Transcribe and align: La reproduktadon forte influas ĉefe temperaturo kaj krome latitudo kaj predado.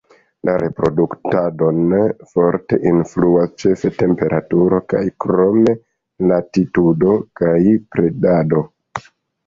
La 0.47 0.53
reproduktadon 0.61 1.83
forte 2.31 2.79
influas 2.93 3.53
ĉefe 3.65 3.93
temperaturo 4.01 4.81
kaj 4.95 5.05
krome 5.27 5.79
latitudo 6.35 7.17
kaj 7.45 7.57
predado. 7.97 8.69